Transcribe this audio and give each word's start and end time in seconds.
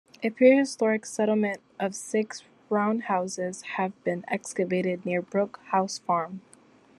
A 0.23 0.31
prehistoric 0.31 1.05
settlement 1.05 1.61
of 1.79 1.93
six 1.93 2.41
roundhouses 2.71 3.61
has 3.77 3.91
been 4.03 4.25
excavated 4.29 5.05
near 5.05 5.21
Brook 5.21 5.59
House 5.69 5.99
Farm. 5.99 6.41